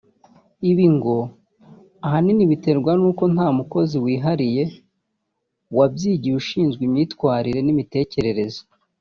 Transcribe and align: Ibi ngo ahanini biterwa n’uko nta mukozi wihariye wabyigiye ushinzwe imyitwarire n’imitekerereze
Ibi 0.69 0.85
ngo 0.95 1.15
ahanini 2.05 2.43
biterwa 2.51 2.91
n’uko 2.99 3.23
nta 3.33 3.47
mukozi 3.57 3.95
wihariye 4.05 4.63
wabyigiye 5.77 6.35
ushinzwe 6.41 6.81
imyitwarire 6.89 7.59
n’imitekerereze 7.63 8.61